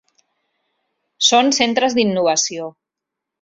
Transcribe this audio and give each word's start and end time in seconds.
Són 1.27 1.53
centres 1.59 1.97
d'innovació. 1.99 2.73